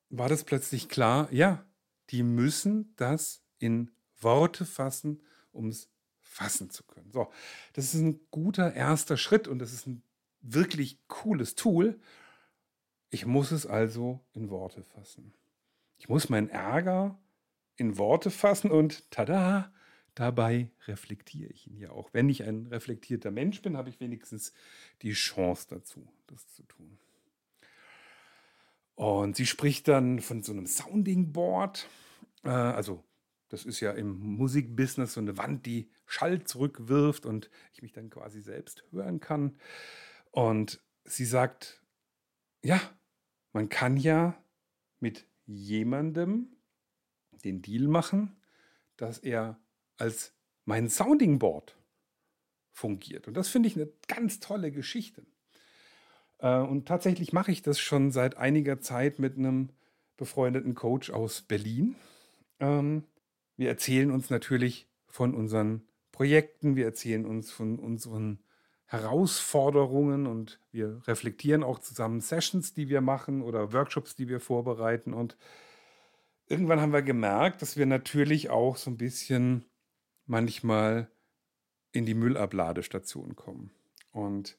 war 0.09 0.29
das 0.29 0.43
plötzlich 0.43 0.89
klar, 0.89 1.31
ja, 1.31 1.65
die 2.09 2.23
müssen 2.23 2.93
das 2.95 3.43
in 3.59 3.91
Worte 4.19 4.65
fassen, 4.65 5.21
um 5.51 5.67
es 5.67 5.89
fassen 6.21 6.69
zu 6.69 6.83
können. 6.83 7.11
So, 7.11 7.31
das 7.73 7.93
ist 7.93 8.01
ein 8.01 8.19
guter 8.31 8.73
erster 8.73 9.17
Schritt 9.17 9.47
und 9.47 9.59
das 9.59 9.73
ist 9.73 9.87
ein 9.87 10.03
wirklich 10.41 10.99
cooles 11.07 11.55
Tool. 11.55 11.99
Ich 13.09 13.25
muss 13.25 13.51
es 13.51 13.65
also 13.65 14.19
in 14.33 14.49
Worte 14.49 14.83
fassen. 14.83 15.33
Ich 15.97 16.09
muss 16.09 16.29
meinen 16.29 16.49
Ärger 16.49 17.19
in 17.75 17.97
Worte 17.97 18.29
fassen 18.29 18.71
und 18.71 19.09
tada, 19.11 19.72
dabei 20.15 20.69
reflektiere 20.87 21.51
ich 21.51 21.67
ihn 21.67 21.77
ja 21.77 21.91
auch. 21.91 22.13
Wenn 22.13 22.29
ich 22.29 22.43
ein 22.43 22.67
reflektierter 22.67 23.31
Mensch 23.31 23.61
bin, 23.61 23.77
habe 23.77 23.89
ich 23.89 23.99
wenigstens 23.99 24.53
die 25.01 25.13
Chance 25.13 25.67
dazu, 25.69 26.07
das 26.27 26.47
zu 26.49 26.63
tun. 26.63 26.97
Und 28.95 29.35
sie 29.35 29.45
spricht 29.45 29.87
dann 29.87 30.19
von 30.19 30.43
so 30.43 30.51
einem 30.51 30.67
Sounding 30.67 31.31
Board. 31.31 31.87
Äh, 32.43 32.49
also, 32.49 33.03
das 33.49 33.65
ist 33.65 33.79
ja 33.79 33.91
im 33.91 34.19
Musikbusiness 34.19 35.13
so 35.13 35.19
eine 35.19 35.37
Wand, 35.37 35.65
die 35.65 35.89
Schall 36.05 36.43
zurückwirft 36.43 37.25
und 37.25 37.49
ich 37.73 37.81
mich 37.81 37.91
dann 37.91 38.09
quasi 38.09 38.41
selbst 38.41 38.83
hören 38.91 39.19
kann. 39.19 39.57
Und 40.31 40.83
sie 41.05 41.25
sagt, 41.25 41.83
ja, 42.63 42.79
man 43.51 43.69
kann 43.69 43.97
ja 43.97 44.35
mit 44.99 45.27
jemandem 45.45 46.55
den 47.43 47.61
Deal 47.61 47.87
machen, 47.87 48.35
dass 48.95 49.19
er 49.19 49.59
als 50.03 50.33
mein 50.65 50.89
Sounding 50.89 51.39
Board 51.39 51.77
fungiert. 52.71 53.27
Und 53.27 53.35
das 53.35 53.47
finde 53.47 53.67
ich 53.67 53.77
eine 53.77 53.89
ganz 54.07 54.41
tolle 54.41 54.71
Geschichte. 54.71 55.23
Äh, 56.39 56.59
und 56.59 56.87
tatsächlich 56.87 57.31
mache 57.31 57.51
ich 57.51 57.61
das 57.61 57.79
schon 57.79 58.11
seit 58.11 58.35
einiger 58.35 58.81
Zeit 58.81 59.17
mit 59.17 59.37
einem 59.37 59.69
befreundeten 60.17 60.75
Coach 60.75 61.09
aus 61.09 61.41
Berlin. 61.41 61.95
Ähm, 62.59 63.03
wir 63.55 63.69
erzählen 63.69 64.11
uns 64.11 64.29
natürlich 64.29 64.89
von 65.07 65.33
unseren 65.33 65.87
Projekten, 66.11 66.75
wir 66.75 66.85
erzählen 66.85 67.25
uns 67.25 67.51
von 67.51 67.79
unseren 67.79 68.39
Herausforderungen 68.85 70.27
und 70.27 70.59
wir 70.71 71.01
reflektieren 71.07 71.63
auch 71.63 71.79
zusammen 71.79 72.19
Sessions, 72.19 72.73
die 72.73 72.89
wir 72.89 73.01
machen 73.01 73.41
oder 73.41 73.71
Workshops, 73.71 74.15
die 74.15 74.27
wir 74.27 74.39
vorbereiten. 74.39 75.13
Und 75.13 75.37
irgendwann 76.47 76.81
haben 76.81 76.93
wir 76.93 77.01
gemerkt, 77.01 77.61
dass 77.61 77.77
wir 77.77 77.85
natürlich 77.85 78.49
auch 78.49 78.75
so 78.75 78.91
ein 78.91 78.97
bisschen 78.97 79.65
manchmal 80.25 81.11
in 81.91 82.05
die 82.05 82.13
Müllabladestation 82.13 83.35
kommen 83.35 83.71
und 84.11 84.57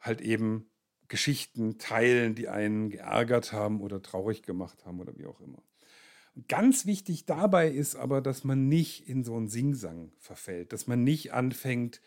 halt 0.00 0.20
eben 0.20 0.70
Geschichten 1.08 1.78
teilen, 1.78 2.34
die 2.34 2.48
einen 2.48 2.90
geärgert 2.90 3.52
haben 3.52 3.80
oder 3.80 4.02
traurig 4.02 4.42
gemacht 4.42 4.84
haben 4.84 5.00
oder 5.00 5.16
wie 5.16 5.26
auch 5.26 5.40
immer. 5.40 5.62
Ganz 6.48 6.86
wichtig 6.86 7.26
dabei 7.26 7.68
ist 7.68 7.96
aber, 7.96 8.22
dass 8.22 8.44
man 8.44 8.68
nicht 8.68 9.06
in 9.06 9.22
so 9.22 9.36
einen 9.36 9.48
Singsang 9.48 10.12
verfällt, 10.18 10.72
dass 10.72 10.86
man 10.86 11.04
nicht 11.04 11.34
anfängt, 11.34 12.00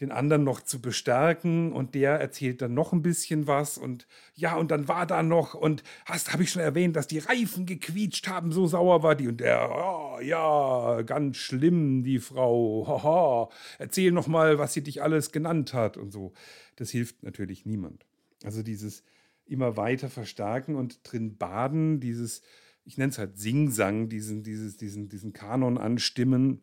den 0.00 0.12
anderen 0.12 0.44
noch 0.44 0.60
zu 0.60 0.80
bestärken 0.80 1.72
und 1.72 1.94
der 1.94 2.12
erzählt 2.12 2.62
dann 2.62 2.74
noch 2.74 2.92
ein 2.92 3.02
bisschen 3.02 3.46
was 3.46 3.78
und 3.78 4.06
ja, 4.34 4.56
und 4.56 4.70
dann 4.70 4.86
war 4.86 5.06
da 5.06 5.22
noch 5.22 5.54
und 5.54 5.82
hast, 6.04 6.32
habe 6.32 6.44
ich 6.44 6.52
schon 6.52 6.62
erwähnt, 6.62 6.94
dass 6.94 7.08
die 7.08 7.18
Reifen 7.18 7.66
gequietscht 7.66 8.28
haben, 8.28 8.52
so 8.52 8.66
sauer 8.66 9.02
war 9.02 9.16
die 9.16 9.28
und 9.28 9.40
der, 9.40 9.68
oh, 9.70 10.20
ja, 10.20 11.02
ganz 11.02 11.36
schlimm, 11.38 12.04
die 12.04 12.20
Frau, 12.20 12.86
haha, 12.86 13.48
erzähl 13.78 14.12
noch 14.12 14.28
mal, 14.28 14.58
was 14.58 14.72
sie 14.72 14.82
dich 14.82 15.02
alles 15.02 15.32
genannt 15.32 15.74
hat 15.74 15.96
und 15.96 16.12
so. 16.12 16.32
Das 16.76 16.90
hilft 16.90 17.24
natürlich 17.24 17.66
niemand. 17.66 18.06
Also 18.44 18.62
dieses 18.62 19.02
immer 19.46 19.76
weiter 19.76 20.08
verstärken 20.08 20.76
und 20.76 21.00
drin 21.02 21.36
baden, 21.38 21.98
dieses, 21.98 22.42
ich 22.84 22.98
nenne 22.98 23.10
es 23.10 23.18
halt 23.18 23.38
Singsang, 23.38 24.08
diesen, 24.08 24.44
diesen, 24.44 25.08
diesen 25.08 25.32
Kanon 25.32 25.76
anstimmen, 25.76 26.62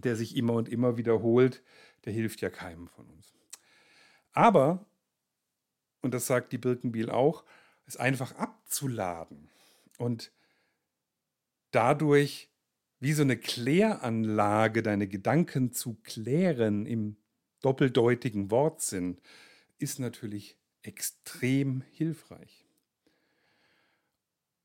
der 0.00 0.16
sich 0.16 0.36
immer 0.36 0.54
und 0.54 0.68
immer 0.68 0.96
wiederholt, 0.96 1.62
der 2.04 2.12
hilft 2.12 2.40
ja 2.40 2.50
keinem 2.50 2.88
von 2.88 3.08
uns. 3.08 3.34
Aber, 4.32 4.86
und 6.00 6.14
das 6.14 6.26
sagt 6.26 6.52
die 6.52 6.58
Birkenbiel 6.58 7.10
auch, 7.10 7.44
es 7.86 7.96
einfach 7.96 8.32
abzuladen 8.36 9.50
und 9.98 10.32
dadurch 11.70 12.50
wie 13.00 13.12
so 13.12 13.22
eine 13.22 13.36
Kläranlage 13.36 14.82
deine 14.82 15.08
Gedanken 15.08 15.72
zu 15.72 15.94
klären 16.02 16.84
im 16.86 17.16
doppeldeutigen 17.60 18.50
Wortsinn, 18.50 19.20
ist 19.78 19.98
natürlich 19.98 20.58
extrem 20.82 21.82
hilfreich. 21.92 22.67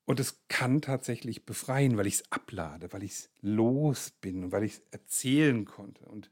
Und 0.06 0.20
es 0.20 0.46
kann 0.48 0.82
tatsächlich 0.82 1.46
befreien, 1.46 1.96
weil 1.96 2.06
ich 2.06 2.14
es 2.14 2.32
ablade, 2.32 2.92
weil 2.92 3.02
ich 3.02 3.12
es 3.12 3.30
los 3.40 4.10
bin 4.10 4.44
und 4.44 4.52
weil 4.52 4.64
ich 4.64 4.74
es 4.74 4.82
erzählen 4.90 5.64
konnte. 5.64 6.04
Und 6.04 6.30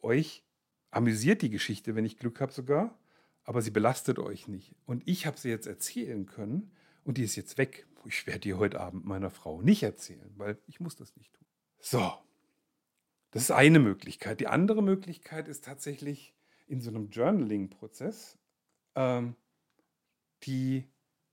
euch 0.00 0.44
amüsiert 0.90 1.42
die 1.42 1.50
Geschichte, 1.50 1.94
wenn 1.94 2.04
ich 2.04 2.18
Glück 2.18 2.40
habe 2.40 2.52
sogar, 2.52 2.98
aber 3.42 3.62
sie 3.62 3.70
belastet 3.70 4.18
euch 4.18 4.46
nicht. 4.46 4.76
Und 4.86 5.02
ich 5.06 5.26
habe 5.26 5.38
sie 5.38 5.48
jetzt 5.48 5.66
erzählen 5.66 6.26
können 6.26 6.70
und 7.02 7.18
die 7.18 7.24
ist 7.24 7.36
jetzt 7.36 7.58
weg. 7.58 7.86
Ich 8.04 8.26
werde 8.26 8.40
die 8.40 8.54
heute 8.54 8.80
Abend 8.80 9.04
meiner 9.04 9.30
Frau 9.30 9.60
nicht 9.60 9.82
erzählen, 9.82 10.32
weil 10.36 10.58
ich 10.66 10.80
muss 10.80 10.96
das 10.96 11.16
nicht 11.16 11.32
tun. 11.34 11.46
So, 11.80 12.12
das 13.30 13.42
ist 13.42 13.50
eine 13.50 13.78
Möglichkeit. 13.78 14.40
Die 14.40 14.46
andere 14.46 14.82
Möglichkeit 14.82 15.48
ist 15.48 15.64
tatsächlich 15.64 16.34
in 16.66 16.80
so 16.80 16.90
einem 16.90 17.10
Journaling-Prozess 17.10 18.38
ähm, 18.94 19.36
die 20.44 20.89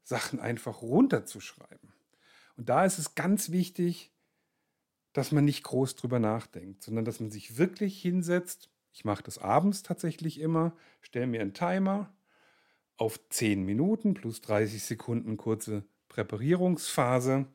Sachen 0.07 0.39
einfach 0.39 0.81
runterzuschreiben. 0.81 1.91
Und 2.55 2.69
da 2.69 2.85
ist 2.85 2.97
es 2.97 3.13
ganz 3.13 3.51
wichtig, 3.51 4.13
dass 5.11 5.33
man 5.33 5.43
nicht 5.43 5.63
groß 5.63 5.95
drüber 5.95 6.19
nachdenkt, 6.19 6.81
sondern 6.81 7.03
dass 7.03 7.19
man 7.19 7.29
sich 7.29 7.57
wirklich 7.57 8.01
hinsetzt. 8.01 8.69
Ich 8.93 9.03
mache 9.03 9.23
das 9.23 9.37
abends 9.37 9.83
tatsächlich 9.83 10.39
immer, 10.39 10.73
stelle 11.01 11.27
mir 11.27 11.41
einen 11.41 11.53
Timer 11.53 12.15
auf 12.95 13.19
10 13.29 13.63
Minuten 13.63 14.13
plus 14.13 14.39
30 14.41 14.81
Sekunden 14.81 15.35
kurze 15.35 15.83
Präparierungsphase 16.07 17.45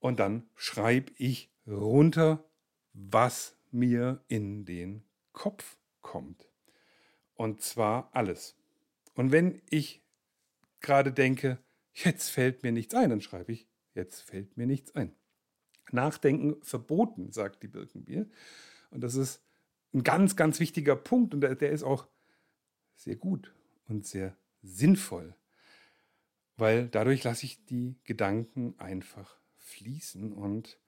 und 0.00 0.18
dann 0.18 0.48
schreibe 0.56 1.12
ich 1.16 1.48
runter, 1.64 2.44
was 2.92 3.56
mir 3.70 4.24
in 4.26 4.64
den 4.64 5.04
Kopf 5.32 5.76
kommt. 6.02 6.48
Und 7.34 7.62
zwar 7.62 8.10
alles. 8.14 8.56
Und 9.14 9.30
wenn 9.30 9.62
ich 9.70 10.02
gerade 10.80 11.12
denke, 11.12 11.58
jetzt 12.04 12.30
fällt 12.30 12.62
mir 12.62 12.72
nichts 12.72 12.94
ein, 12.94 13.10
dann 13.10 13.20
schreibe 13.20 13.52
ich, 13.52 13.68
jetzt 13.94 14.20
fällt 14.20 14.56
mir 14.56 14.66
nichts 14.66 14.94
ein. 14.94 15.14
Nachdenken 15.90 16.62
verboten, 16.62 17.32
sagt 17.32 17.62
die 17.62 17.68
Birkenbier. 17.68 18.28
Und 18.90 19.02
das 19.02 19.14
ist 19.14 19.42
ein 19.94 20.02
ganz, 20.02 20.36
ganz 20.36 20.60
wichtiger 20.60 20.96
Punkt 20.96 21.34
und 21.34 21.40
der, 21.40 21.54
der 21.54 21.70
ist 21.70 21.82
auch 21.82 22.06
sehr 22.94 23.16
gut 23.16 23.54
und 23.86 24.06
sehr 24.06 24.36
sinnvoll, 24.62 25.34
weil 26.56 26.88
dadurch 26.88 27.24
lasse 27.24 27.46
ich 27.46 27.64
die 27.66 27.96
Gedanken 28.04 28.74
einfach 28.78 29.38
fließen 29.56 30.32
und 30.32 30.78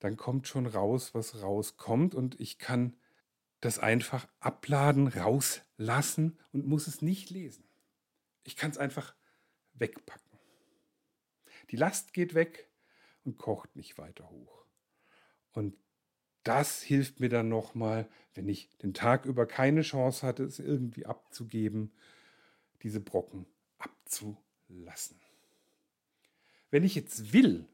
dann 0.00 0.16
kommt 0.16 0.48
schon 0.48 0.66
raus, 0.66 1.14
was 1.14 1.42
rauskommt 1.42 2.14
und 2.14 2.40
ich 2.40 2.58
kann 2.58 2.96
das 3.60 3.78
einfach 3.78 4.28
abladen, 4.40 5.08
rauslassen 5.08 6.38
und 6.52 6.66
muss 6.66 6.86
es 6.86 7.02
nicht 7.02 7.30
lesen. 7.30 7.64
Ich 8.42 8.56
kann 8.56 8.70
es 8.70 8.78
einfach 8.78 9.14
wegpacken. 9.72 10.33
Die 11.70 11.76
Last 11.76 12.12
geht 12.12 12.34
weg 12.34 12.68
und 13.24 13.38
kocht 13.38 13.76
nicht 13.76 13.98
weiter 13.98 14.28
hoch. 14.30 14.64
Und 15.52 15.76
das 16.42 16.82
hilft 16.82 17.20
mir 17.20 17.30
dann 17.30 17.48
nochmal, 17.48 18.08
wenn 18.34 18.48
ich 18.48 18.68
den 18.78 18.92
Tag 18.92 19.24
über 19.24 19.46
keine 19.46 19.82
Chance 19.82 20.26
hatte, 20.26 20.44
es 20.44 20.58
irgendwie 20.58 21.06
abzugeben, 21.06 21.92
diese 22.82 23.00
Brocken 23.00 23.46
abzulassen. 23.78 25.18
Wenn 26.70 26.84
ich 26.84 26.94
jetzt 26.94 27.32
will, 27.32 27.66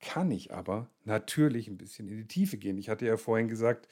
kann 0.00 0.30
ich 0.30 0.52
aber 0.52 0.90
natürlich 1.04 1.68
ein 1.68 1.78
bisschen 1.78 2.08
in 2.08 2.18
die 2.18 2.28
Tiefe 2.28 2.56
gehen. 2.56 2.78
Ich 2.78 2.88
hatte 2.88 3.06
ja 3.06 3.16
vorhin 3.16 3.48
gesagt, 3.48 3.88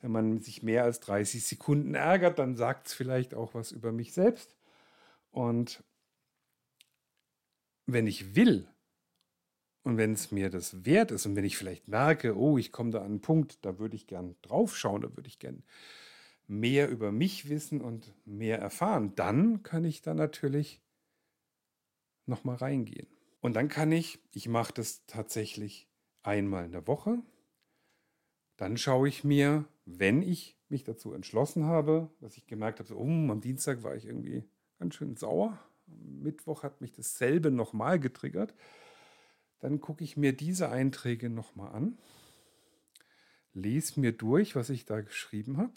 wenn 0.00 0.10
man 0.10 0.40
sich 0.40 0.62
mehr 0.62 0.84
als 0.84 1.00
30 1.00 1.44
Sekunden 1.44 1.94
ärgert, 1.94 2.38
dann 2.38 2.56
sagt 2.56 2.88
es 2.88 2.94
vielleicht 2.94 3.34
auch 3.34 3.54
was 3.54 3.72
über 3.72 3.92
mich 3.92 4.12
selbst. 4.12 4.54
Und 5.30 5.82
wenn 7.86 8.06
ich 8.06 8.34
will, 8.34 8.68
und 9.84 9.96
wenn 9.96 10.12
es 10.12 10.30
mir 10.30 10.48
das 10.50 10.84
wert 10.84 11.10
ist 11.10 11.26
und 11.26 11.34
wenn 11.36 11.44
ich 11.44 11.56
vielleicht 11.56 11.88
merke, 11.88 12.36
oh, 12.36 12.56
ich 12.58 12.70
komme 12.72 12.90
da 12.90 13.00
an 13.00 13.06
einen 13.06 13.20
Punkt, 13.20 13.64
da 13.64 13.78
würde 13.78 13.96
ich 13.96 14.06
gern 14.06 14.36
draufschauen, 14.42 15.02
da 15.02 15.16
würde 15.16 15.28
ich 15.28 15.38
gern 15.38 15.62
mehr 16.46 16.88
über 16.88 17.12
mich 17.12 17.48
wissen 17.48 17.80
und 17.80 18.12
mehr 18.24 18.58
erfahren, 18.58 19.14
dann 19.16 19.62
kann 19.62 19.84
ich 19.84 20.02
da 20.02 20.14
natürlich 20.14 20.80
nochmal 22.26 22.56
reingehen. 22.56 23.08
Und 23.40 23.54
dann 23.54 23.68
kann 23.68 23.90
ich, 23.90 24.20
ich 24.32 24.48
mache 24.48 24.72
das 24.72 25.04
tatsächlich 25.06 25.88
einmal 26.22 26.64
in 26.64 26.72
der 26.72 26.86
Woche, 26.86 27.18
dann 28.56 28.76
schaue 28.76 29.08
ich 29.08 29.24
mir, 29.24 29.64
wenn 29.84 30.22
ich 30.22 30.56
mich 30.68 30.84
dazu 30.84 31.12
entschlossen 31.12 31.64
habe, 31.64 32.08
dass 32.20 32.36
ich 32.36 32.46
gemerkt 32.46 32.78
habe, 32.78 32.88
so, 32.88 32.96
oh, 32.96 33.04
am 33.04 33.40
Dienstag 33.40 33.82
war 33.82 33.96
ich 33.96 34.06
irgendwie 34.06 34.44
ganz 34.78 34.94
schön 34.94 35.16
sauer, 35.16 35.58
am 35.88 36.22
Mittwoch 36.22 36.62
hat 36.62 36.80
mich 36.80 36.92
dasselbe 36.92 37.50
nochmal 37.50 37.98
getriggert, 37.98 38.54
dann 39.62 39.80
gucke 39.80 40.02
ich 40.02 40.16
mir 40.16 40.32
diese 40.32 40.70
Einträge 40.70 41.30
nochmal 41.30 41.72
an, 41.72 41.96
lese 43.54 44.00
mir 44.00 44.10
durch, 44.10 44.56
was 44.56 44.70
ich 44.70 44.86
da 44.86 45.00
geschrieben 45.00 45.56
habe. 45.56 45.74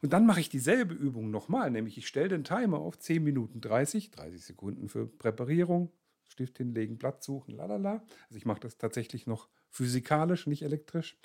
Und 0.00 0.12
dann 0.12 0.26
mache 0.26 0.40
ich 0.40 0.48
dieselbe 0.48 0.94
Übung 0.94 1.32
nochmal, 1.32 1.72
nämlich 1.72 1.98
ich 1.98 2.06
stelle 2.06 2.28
den 2.28 2.44
Timer 2.44 2.78
auf 2.78 2.98
10 2.98 3.22
Minuten 3.24 3.60
30, 3.60 4.12
30 4.12 4.44
Sekunden 4.44 4.88
für 4.88 5.06
Präparierung, 5.06 5.90
Stift 6.28 6.58
hinlegen, 6.58 6.98
Blatt 6.98 7.24
suchen, 7.24 7.56
lalala. 7.56 8.04
Also 8.28 8.36
ich 8.36 8.46
mache 8.46 8.60
das 8.60 8.78
tatsächlich 8.78 9.26
noch 9.26 9.48
physikalisch, 9.68 10.46
nicht 10.46 10.62
elektrisch. 10.62 11.18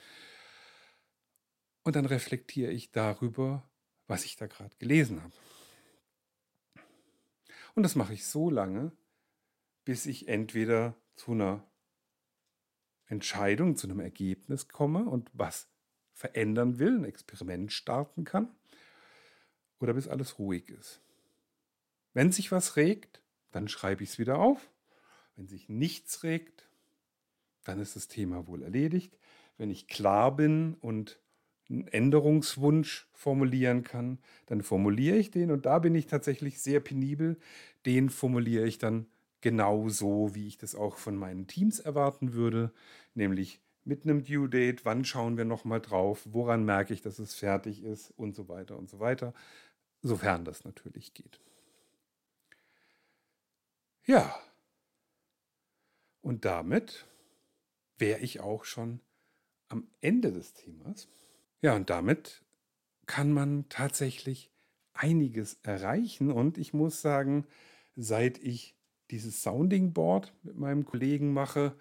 Und 1.83 1.95
dann 1.95 2.07
reflektiere 2.07 2.71
ich 2.71 2.91
darüber, 2.91 3.69
was 4.07 4.25
ich 4.25 4.37
da 4.37 4.47
gerade 4.47 4.75
gelesen 4.79 5.21
habe. 5.21 5.33
Und 7.75 7.83
das 7.83 7.95
mache 7.95 8.13
ich 8.13 8.25
so 8.25 8.49
lange, 8.49 8.91
bis 9.85 10.05
ich 10.07 10.27
entweder 10.27 10.95
zu 11.15 11.31
einer 11.31 11.63
Entscheidung, 13.07 13.77
zu 13.77 13.87
einem 13.87 13.99
Ergebnis 13.99 14.67
komme 14.67 15.05
und 15.05 15.29
was 15.33 15.69
verändern 16.13 16.79
will, 16.79 16.97
ein 16.97 17.05
Experiment 17.05 17.71
starten 17.71 18.23
kann, 18.23 18.49
oder 19.79 19.93
bis 19.93 20.07
alles 20.07 20.39
ruhig 20.39 20.69
ist. 20.69 21.01
Wenn 22.13 22.31
sich 22.31 22.51
was 22.51 22.75
regt, 22.77 23.21
dann 23.51 23.67
schreibe 23.67 24.03
ich 24.03 24.11
es 24.11 24.19
wieder 24.19 24.39
auf. 24.39 24.69
Wenn 25.35 25.47
sich 25.47 25.69
nichts 25.69 26.23
regt, 26.23 26.67
dann 27.63 27.79
ist 27.79 27.95
das 27.95 28.07
Thema 28.07 28.47
wohl 28.47 28.63
erledigt. 28.63 29.17
Wenn 29.57 29.69
ich 29.69 29.87
klar 29.87 30.35
bin 30.35 30.75
und 30.75 31.19
einen 31.69 31.87
Änderungswunsch 31.87 33.09
formulieren 33.13 33.83
kann, 33.83 34.19
dann 34.45 34.61
formuliere 34.61 35.17
ich 35.17 35.31
den 35.31 35.51
und 35.51 35.65
da 35.65 35.79
bin 35.79 35.95
ich 35.95 36.07
tatsächlich 36.07 36.61
sehr 36.61 36.79
penibel. 36.79 37.37
Den 37.85 38.09
formuliere 38.09 38.65
ich 38.65 38.77
dann 38.77 39.07
genau 39.41 39.89
so, 39.89 40.33
wie 40.33 40.47
ich 40.47 40.57
das 40.57 40.75
auch 40.75 40.97
von 40.97 41.15
meinen 41.15 41.47
Teams 41.47 41.79
erwarten 41.79 42.33
würde, 42.33 42.73
nämlich 43.13 43.61
mit 43.83 44.03
einem 44.03 44.23
Due 44.23 44.49
Date, 44.49 44.83
wann 44.85 45.05
schauen 45.05 45.37
wir 45.37 45.45
nochmal 45.45 45.79
drauf, 45.79 46.25
woran 46.25 46.65
merke 46.65 46.93
ich, 46.93 47.01
dass 47.01 47.19
es 47.19 47.35
fertig 47.35 47.83
ist 47.83 48.11
und 48.11 48.35
so 48.35 48.49
weiter 48.49 48.77
und 48.77 48.89
so 48.89 48.99
weiter, 48.99 49.33
sofern 50.01 50.43
das 50.43 50.65
natürlich 50.65 51.13
geht. 51.13 51.39
Ja, 54.05 54.35
und 56.21 56.45
damit 56.45 57.05
wäre 57.97 58.19
ich 58.19 58.39
auch 58.39 58.65
schon 58.65 58.99
am 59.67 59.87
Ende 60.01 60.31
des 60.31 60.53
Themas. 60.53 61.07
Ja, 61.61 61.75
und 61.75 61.89
damit 61.89 62.43
kann 63.05 63.31
man 63.31 63.69
tatsächlich 63.69 64.51
einiges 64.93 65.59
erreichen. 65.63 66.31
Und 66.31 66.57
ich 66.57 66.73
muss 66.73 67.01
sagen, 67.01 67.45
seit 67.95 68.37
ich 68.39 68.75
dieses 69.11 69.41
Sounding 69.41 69.93
Board 69.93 70.33
mit 70.43 70.57
meinem 70.57 70.85
Kollegen 70.85 71.33
mache 71.33 71.75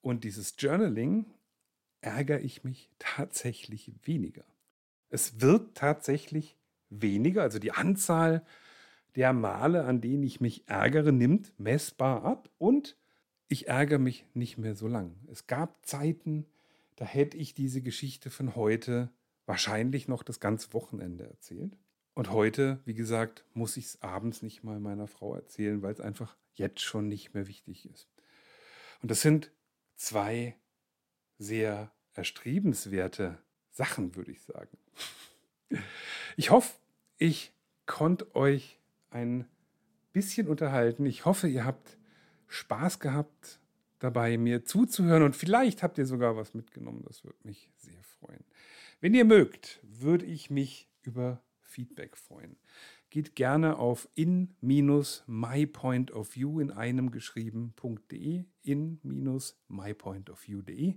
und 0.00 0.24
dieses 0.24 0.54
Journaling, 0.58 1.26
ärgere 2.00 2.40
ich 2.40 2.64
mich 2.64 2.90
tatsächlich 2.98 3.92
weniger. 4.04 4.44
Es 5.08 5.40
wird 5.40 5.76
tatsächlich 5.76 6.56
weniger, 6.90 7.42
also 7.42 7.58
die 7.58 7.72
Anzahl 7.72 8.44
der 9.16 9.32
Male, 9.32 9.84
an 9.84 10.00
denen 10.00 10.22
ich 10.22 10.40
mich 10.40 10.68
ärgere, 10.68 11.10
nimmt 11.10 11.58
messbar 11.58 12.24
ab 12.24 12.50
und 12.58 12.96
ich 13.48 13.68
ärgere 13.68 13.98
mich 13.98 14.26
nicht 14.34 14.58
mehr 14.58 14.74
so 14.74 14.88
lang. 14.88 15.16
Es 15.30 15.46
gab 15.46 15.86
Zeiten, 15.86 16.46
da 16.96 17.04
hätte 17.04 17.36
ich 17.36 17.54
diese 17.54 17.80
Geschichte 17.80 18.30
von 18.30 18.54
heute 18.54 19.10
wahrscheinlich 19.46 20.08
noch 20.08 20.22
das 20.22 20.40
ganze 20.40 20.72
Wochenende 20.74 21.24
erzählt. 21.24 21.76
Und 22.16 22.30
heute, 22.30 22.80
wie 22.86 22.94
gesagt, 22.94 23.44
muss 23.52 23.76
ich 23.76 23.84
es 23.84 24.02
abends 24.02 24.40
nicht 24.40 24.64
mal 24.64 24.80
meiner 24.80 25.06
Frau 25.06 25.34
erzählen, 25.34 25.82
weil 25.82 25.92
es 25.92 26.00
einfach 26.00 26.34
jetzt 26.54 26.80
schon 26.80 27.08
nicht 27.08 27.34
mehr 27.34 27.46
wichtig 27.46 27.90
ist. 27.90 28.08
Und 29.02 29.10
das 29.10 29.20
sind 29.20 29.50
zwei 29.96 30.56
sehr 31.36 31.92
erstrebenswerte 32.14 33.36
Sachen, 33.70 34.16
würde 34.16 34.30
ich 34.30 34.40
sagen. 34.40 34.78
Ich 36.38 36.50
hoffe, 36.50 36.72
ich 37.18 37.52
konnte 37.84 38.34
euch 38.34 38.80
ein 39.10 39.46
bisschen 40.14 40.48
unterhalten. 40.48 41.04
Ich 41.04 41.26
hoffe, 41.26 41.48
ihr 41.48 41.66
habt 41.66 41.98
Spaß 42.46 42.98
gehabt 42.98 43.60
dabei, 43.98 44.38
mir 44.38 44.64
zuzuhören 44.64 45.22
und 45.22 45.36
vielleicht 45.36 45.82
habt 45.82 45.98
ihr 45.98 46.06
sogar 46.06 46.34
was 46.34 46.54
mitgenommen. 46.54 47.04
Das 47.06 47.24
würde 47.24 47.40
mich 47.42 47.68
sehr 47.76 48.02
freuen. 48.02 48.44
Wenn 49.02 49.12
ihr 49.12 49.26
mögt, 49.26 49.80
würde 49.82 50.24
ich 50.24 50.48
mich 50.48 50.88
über 51.02 51.42
Feedback 51.76 52.16
freuen. 52.16 52.56
Geht 53.10 53.36
gerne 53.36 53.78
auf 53.78 54.08
in-mypointofview 54.14 56.58
in 56.58 56.70
einem 56.70 57.10
geschrieben.de, 57.10 58.44
in-mypointofview.de 58.62 60.94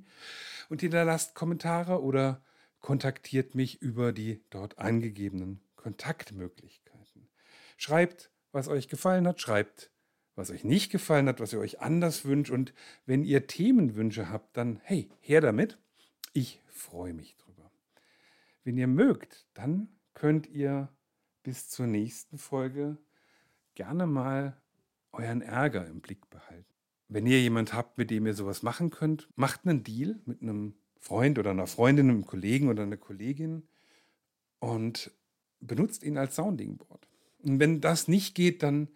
und 0.70 0.80
hinterlasst 0.80 1.36
Kommentare 1.36 2.02
oder 2.02 2.42
kontaktiert 2.80 3.56
mich 3.56 3.82
über 3.82 4.14
die 4.14 4.42
dort 4.50 4.80
angegebenen 4.80 5.60
Kontaktmöglichkeiten. 5.76 7.28
Schreibt, 7.76 8.32
was 8.54 8.70
euch 8.70 8.88
gefallen 8.88 9.28
hat, 9.28 9.42
schreibt, 9.42 9.92
was 10.36 10.50
euch 10.50 10.64
nicht 10.64 10.94
gefallen 10.94 11.28
hat, 11.28 11.42
was 11.42 11.52
ihr 11.52 11.60
euch 11.60 11.82
anders 11.82 12.24
wünscht 12.24 12.52
und 12.52 12.74
wenn 13.06 13.26
ihr 13.26 13.48
Themenwünsche 13.48 14.30
habt, 14.30 14.56
dann 14.56 14.80
hey, 14.84 15.12
her 15.20 15.42
damit. 15.42 15.78
Ich 16.32 16.62
freue 16.68 17.14
mich 17.14 17.36
drüber. 17.36 17.70
Wenn 18.64 18.78
ihr 18.78 18.88
mögt, 18.88 19.46
dann 19.54 19.90
könnt 20.20 20.48
ihr 20.48 20.90
bis 21.44 21.70
zur 21.70 21.88
nächsten 21.88 22.38
Folge 22.38 22.98
gerne 23.74 24.06
mal 24.06 24.62
euren 25.14 25.42
Ärger 25.42 25.88
im 25.88 26.02
Blick 26.02 26.30
behalten. 26.30 26.74
Wenn 27.08 27.26
ihr 27.26 27.42
jemand 27.42 27.74
habt, 27.74 27.98
mit 27.98 28.12
dem 28.12 28.28
ihr 28.28 28.34
sowas 28.34 28.62
machen 28.62 28.90
könnt, 28.90 29.30
macht 29.36 29.66
einen 29.66 29.84
Deal 29.84 30.20
mit 30.26 30.42
einem 30.42 30.76
Freund 30.98 31.40
oder 31.40 31.52
einer 31.52 31.68
Freundin, 31.68 32.10
einem 32.10 32.26
Kollegen 32.26 32.68
oder 32.68 32.84
einer 32.84 32.98
Kollegin 32.98 33.64
und 34.60 35.12
benutzt 35.62 36.04
ihn 36.04 36.18
als 36.18 36.36
Sounding 36.36 36.78
Board. 36.78 37.08
Und 37.42 37.60
wenn 37.60 37.80
das 37.80 38.10
nicht 38.10 38.36
geht, 38.36 38.62
dann 38.62 38.90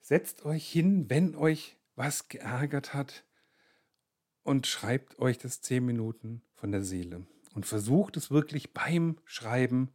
setzt 0.00 0.44
euch 0.44 0.70
hin, 0.70 1.10
wenn 1.10 1.34
euch 1.34 1.76
was 1.96 2.28
geärgert 2.28 2.94
hat 2.94 3.24
und 4.44 4.68
schreibt 4.68 5.18
euch 5.18 5.36
das 5.36 5.62
zehn 5.62 5.84
Minuten 5.84 6.42
von 6.54 6.70
der 6.70 6.84
Seele 6.84 7.26
und 7.54 7.66
versucht 7.66 8.16
es 8.16 8.30
wirklich 8.30 8.72
beim 8.72 9.18
Schreiben 9.24 9.90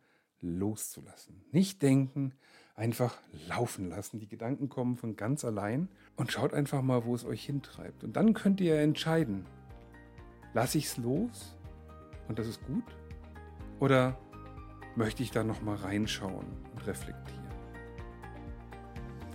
loszulassen. 0.48 1.44
Nicht 1.52 1.82
denken, 1.82 2.34
einfach 2.76 3.18
laufen 3.48 3.90
lassen. 3.90 4.20
Die 4.20 4.28
Gedanken 4.28 4.70
kommen 4.70 4.98
von 4.98 5.16
ganz 5.16 5.46
allein 5.46 5.90
und 6.16 6.32
schaut 6.32 6.54
einfach 6.54 6.82
mal, 6.82 7.06
wo 7.06 7.16
es 7.16 7.26
euch 7.26 7.46
hintreibt. 7.46 8.04
Und 8.04 8.16
dann 8.16 8.34
könnt 8.34 8.62
ihr 8.62 8.80
entscheiden, 8.80 9.46
lasse 10.54 10.78
ich 10.78 10.86
es 10.86 10.98
los 10.98 11.58
und 12.28 12.40
das 12.40 12.48
ist 12.48 12.66
gut? 12.66 12.84
Oder 13.80 14.18
möchte 14.96 15.24
ich 15.24 15.32
da 15.32 15.44
nochmal 15.44 15.78
reinschauen 15.78 16.46
und 16.74 16.88
reflektieren? 16.88 17.44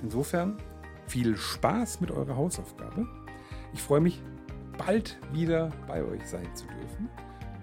Insofern 0.02 0.56
viel 1.06 1.36
Spaß 1.36 2.00
mit 2.00 2.10
eurer 2.10 2.36
Hausaufgabe. 2.36 3.06
Ich 3.72 3.82
freue 3.82 4.00
mich, 4.00 4.22
bald 4.78 5.18
wieder 5.32 5.70
bei 5.86 6.02
euch 6.02 6.26
sein 6.26 6.48
zu 6.54 6.66
dürfen 6.66 7.08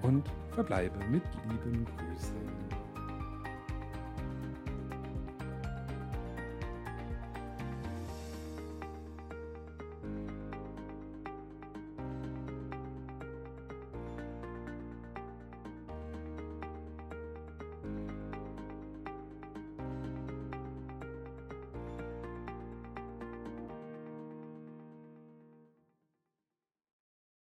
und 0.03 0.29
verbleibe 0.51 0.99
mit 1.07 1.23
lieben 1.49 1.85
Grüßen. 1.85 2.66